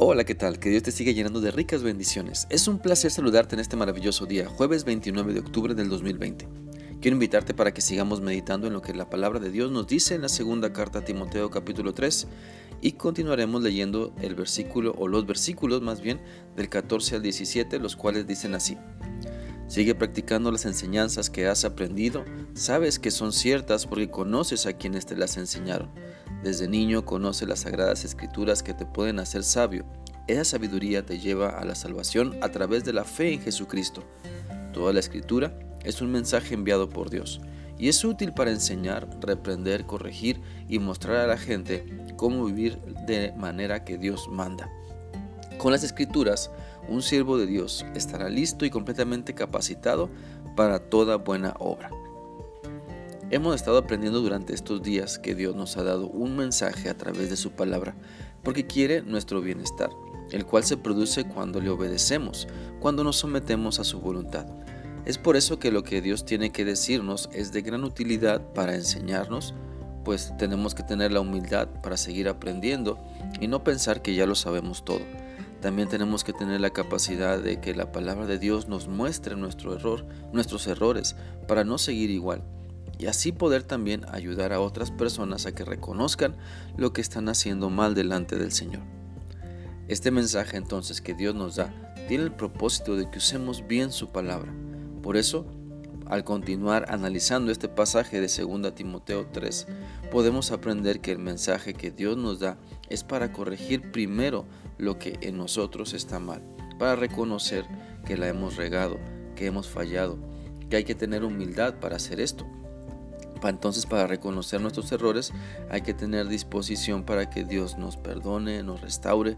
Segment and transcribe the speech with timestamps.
[0.00, 0.60] Hola, ¿qué tal?
[0.60, 2.46] Que Dios te siga llenando de ricas bendiciones.
[2.50, 6.48] Es un placer saludarte en este maravilloso día, jueves 29 de octubre del 2020.
[7.00, 10.14] Quiero invitarte para que sigamos meditando en lo que la palabra de Dios nos dice
[10.14, 12.28] en la segunda carta a Timoteo capítulo 3
[12.80, 16.20] y continuaremos leyendo el versículo o los versículos más bien
[16.54, 18.78] del 14 al 17, los cuales dicen así.
[19.66, 22.24] Sigue practicando las enseñanzas que has aprendido,
[22.54, 25.90] sabes que son ciertas porque conoces a quienes te las enseñaron.
[26.42, 29.84] Desde niño conoce las sagradas escrituras que te pueden hacer sabio.
[30.26, 34.04] Esa sabiduría te lleva a la salvación a través de la fe en Jesucristo.
[34.72, 37.40] Toda la escritura es un mensaje enviado por Dios
[37.78, 41.84] y es útil para enseñar, reprender, corregir y mostrar a la gente
[42.16, 44.70] cómo vivir de manera que Dios manda.
[45.58, 46.50] Con las escrituras,
[46.88, 50.08] un siervo de Dios estará listo y completamente capacitado
[50.56, 51.90] para toda buena obra.
[53.30, 57.28] Hemos estado aprendiendo durante estos días que Dios nos ha dado un mensaje a través
[57.28, 57.94] de su palabra,
[58.42, 59.90] porque quiere nuestro bienestar,
[60.30, 62.48] el cual se produce cuando le obedecemos,
[62.80, 64.46] cuando nos sometemos a su voluntad.
[65.04, 68.74] Es por eso que lo que Dios tiene que decirnos es de gran utilidad para
[68.74, 69.52] enseñarnos,
[70.06, 72.98] pues tenemos que tener la humildad para seguir aprendiendo
[73.42, 75.02] y no pensar que ya lo sabemos todo.
[75.60, 79.74] También tenemos que tener la capacidad de que la palabra de Dios nos muestre nuestro
[79.74, 81.14] error, nuestros errores,
[81.46, 82.42] para no seguir igual
[82.98, 86.36] y así poder también ayudar a otras personas a que reconozcan
[86.76, 88.82] lo que están haciendo mal delante del Señor.
[89.86, 91.72] Este mensaje entonces que Dios nos da
[92.08, 94.52] tiene el propósito de que usemos bien su palabra.
[95.02, 95.46] Por eso,
[96.06, 99.66] al continuar analizando este pasaje de 2 Timoteo 3,
[100.10, 104.44] podemos aprender que el mensaje que Dios nos da es para corregir primero
[104.76, 106.42] lo que en nosotros está mal,
[106.78, 107.64] para reconocer
[108.04, 108.98] que la hemos regado,
[109.36, 110.18] que hemos fallado,
[110.68, 112.46] que hay que tener humildad para hacer esto
[113.46, 115.32] entonces para reconocer nuestros errores
[115.70, 119.36] hay que tener disposición para que Dios nos perdone, nos restaure.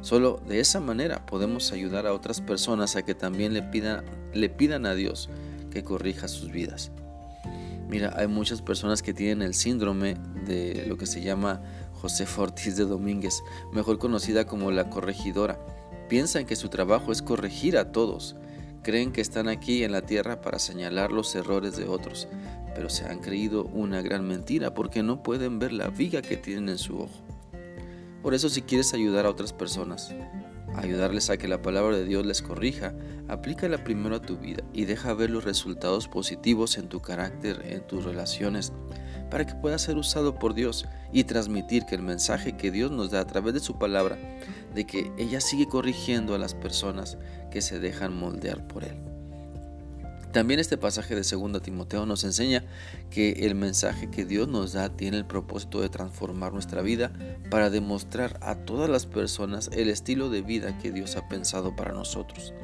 [0.00, 4.94] Solo de esa manera podemos ayudar a otras personas a que también le pidan, a
[4.94, 5.30] Dios
[5.70, 6.90] que corrija sus vidas.
[7.88, 10.16] Mira, hay muchas personas que tienen el síndrome
[10.46, 11.62] de lo que se llama
[11.92, 15.58] José Ortiz de Domínguez, mejor conocida como la corregidora.
[16.08, 18.36] Piensan que su trabajo es corregir a todos.
[18.84, 22.28] Creen que están aquí en la tierra para señalar los errores de otros,
[22.74, 26.68] pero se han creído una gran mentira porque no pueden ver la viga que tienen
[26.68, 27.24] en su ojo.
[28.22, 30.14] Por eso si quieres ayudar a otras personas,
[30.76, 32.94] ayudarles a que la palabra de Dios les corrija,
[33.26, 37.86] aplícala primero a tu vida y deja ver los resultados positivos en tu carácter, en
[37.86, 38.74] tus relaciones,
[39.34, 43.10] para que pueda ser usado por Dios y transmitir que el mensaje que Dios nos
[43.10, 44.16] da a través de su palabra,
[44.72, 47.18] de que ella sigue corrigiendo a las personas
[47.50, 48.94] que se dejan moldear por Él.
[50.30, 52.62] También este pasaje de 2 Timoteo nos enseña
[53.10, 57.12] que el mensaje que Dios nos da tiene el propósito de transformar nuestra vida
[57.50, 61.92] para demostrar a todas las personas el estilo de vida que Dios ha pensado para
[61.92, 62.54] nosotros.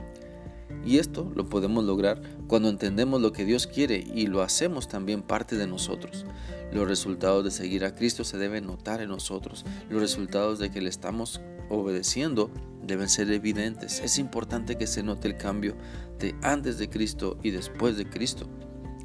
[0.84, 5.22] Y esto lo podemos lograr cuando entendemos lo que Dios quiere y lo hacemos también
[5.22, 6.24] parte de nosotros.
[6.72, 9.64] Los resultados de seguir a Cristo se deben notar en nosotros.
[9.88, 12.50] Los resultados de que le estamos obedeciendo
[12.82, 14.00] deben ser evidentes.
[14.00, 15.76] Es importante que se note el cambio
[16.18, 18.46] de antes de Cristo y después de Cristo.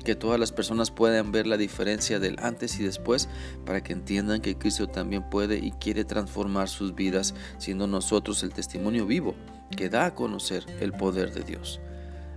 [0.03, 3.28] Que todas las personas puedan ver la diferencia del antes y después
[3.66, 8.53] para que entiendan que Cristo también puede y quiere transformar sus vidas, siendo nosotros el
[8.53, 9.34] testimonio vivo
[9.76, 11.80] que da a conocer el poder de Dios.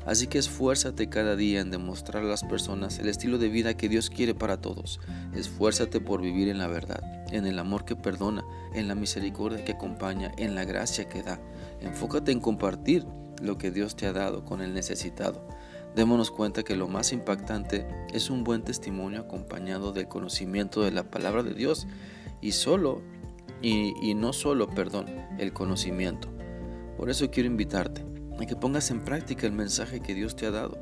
[0.06, 3.88] Así que esfuérzate cada día en demostrar a las personas el estilo de vida que
[3.88, 5.00] Dios quiere para todos.
[5.34, 8.44] Esfuérzate por vivir en la verdad, en el amor que perdona,
[8.74, 11.40] en la misericordia que acompaña, en la gracia que da.
[11.80, 13.04] Enfócate en compartir
[13.42, 15.46] lo que Dios te ha dado con el necesitado.
[15.94, 21.10] Démonos cuenta que lo más impactante es un buen testimonio acompañado del conocimiento de la
[21.10, 21.86] palabra de Dios
[22.40, 23.02] y solo
[23.60, 25.06] y, y no solo, perdón,
[25.38, 26.28] el conocimiento.
[26.96, 30.50] Por eso quiero invitarte y que pongas en práctica el mensaje que Dios te ha
[30.50, 30.78] dado.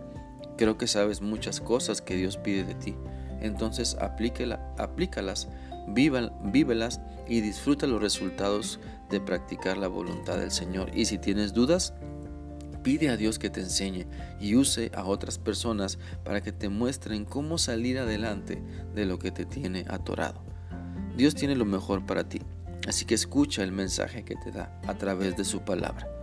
[0.56, 2.94] Creo que sabes muchas cosas que Dios pide de ti.
[3.40, 5.48] Entonces aplícalas,
[5.88, 10.90] vívelas y disfruta los resultados de practicar la voluntad del Señor.
[10.94, 11.94] Y si tienes dudas,
[12.82, 14.06] pide a Dios que te enseñe
[14.40, 18.62] y use a otras personas para que te muestren cómo salir adelante
[18.94, 20.42] de lo que te tiene atorado.
[21.16, 22.40] Dios tiene lo mejor para ti,
[22.86, 26.15] así que escucha el mensaje que te da a través de su palabra.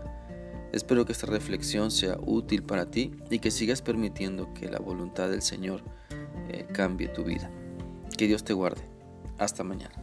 [0.74, 5.30] Espero que esta reflexión sea útil para ti y que sigas permitiendo que la voluntad
[5.30, 5.84] del Señor
[6.50, 7.52] eh, cambie tu vida.
[8.18, 8.82] Que Dios te guarde.
[9.38, 10.03] Hasta mañana.